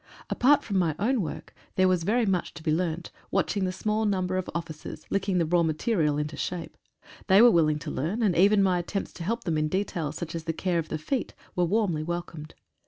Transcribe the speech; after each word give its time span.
Apart 0.31 0.63
from 0.63 0.79
my 0.79 0.95
own 0.97 1.21
work, 1.21 1.53
there 1.75 1.87
was 1.87 2.03
very 2.03 2.25
much 2.25 2.55
to 2.55 2.63
be 2.63 2.71
learnt, 2.71 3.11
watch 3.29 3.55
ing 3.55 3.65
the 3.65 3.71
small 3.71 4.05
number 4.05 4.35
of 4.35 4.49
officers, 4.55 5.05
licking 5.11 5.37
the 5.37 5.45
raw 5.45 5.61
material 5.61 6.17
into 6.17 6.35
shape. 6.35 6.75
They 7.27 7.39
were 7.39 7.51
willing 7.51 7.77
to 7.77 7.91
learn, 7.91 8.23
and 8.23 8.35
even 8.35 8.63
my 8.63 8.79
attempts 8.79 9.13
to 9.13 9.23
help 9.23 9.43
them 9.43 9.59
in 9.59 9.67
details 9.67 10.15
such 10.15 10.33
as 10.33 10.45
the 10.45 10.53
care 10.53 10.79
of 10.79 10.89
the 10.89 10.97
feet, 10.97 11.35
were 11.55 11.65
warmly 11.65 12.01
welcomed. 12.01 12.55